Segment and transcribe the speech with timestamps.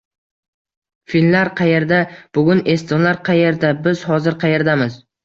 [1.13, 1.99] Finlar qayerda,
[2.37, 3.71] bugun estonlar qayerda?
[3.89, 4.99] Biz hozir qayerdamiz?